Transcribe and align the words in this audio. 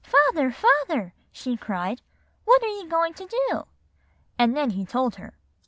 'Father, 0.03 0.49
father,' 0.51 1.13
she 1.31 1.55
cried, 1.55 2.01
'what 2.43 2.63
are 2.63 2.67
you 2.79 2.89
going 2.89 3.13
to 3.13 3.27
do?' 3.51 3.67
And 4.39 4.57
then 4.57 4.71
he 4.71 4.83
told 4.83 5.17
her. 5.17 5.35